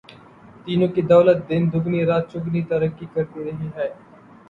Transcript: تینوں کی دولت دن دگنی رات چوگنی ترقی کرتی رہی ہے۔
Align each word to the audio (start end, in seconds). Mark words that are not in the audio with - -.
تینوں 0.63 0.91
کی 0.95 1.01
دولت 1.11 1.37
دن 1.49 1.63
دگنی 1.73 2.01
رات 2.09 2.23
چوگنی 2.31 2.61
ترقی 2.69 3.05
کرتی 3.13 3.39
رہی 3.45 3.67
ہے۔ 3.75 3.87